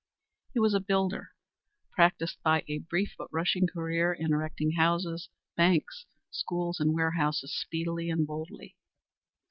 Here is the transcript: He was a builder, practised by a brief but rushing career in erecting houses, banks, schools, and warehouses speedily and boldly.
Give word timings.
He 0.55 0.59
was 0.59 0.73
a 0.73 0.79
builder, 0.79 1.29
practised 1.91 2.41
by 2.41 2.63
a 2.67 2.79
brief 2.79 3.13
but 3.19 3.31
rushing 3.31 3.67
career 3.67 4.11
in 4.11 4.33
erecting 4.33 4.71
houses, 4.71 5.29
banks, 5.55 6.07
schools, 6.31 6.79
and 6.79 6.95
warehouses 6.95 7.53
speedily 7.55 8.09
and 8.09 8.25
boldly. 8.25 8.75